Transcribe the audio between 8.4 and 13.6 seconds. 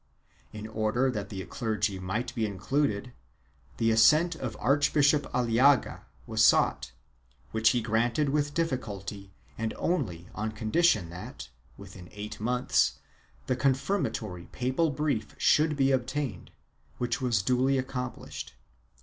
difficulty and only on condition that, within eight months, a